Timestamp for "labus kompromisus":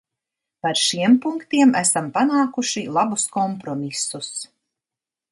2.99-4.31